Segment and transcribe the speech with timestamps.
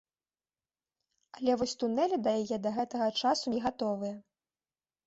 [1.37, 4.15] Але вось тунэлі да яе да гэтага часу не гатовыя.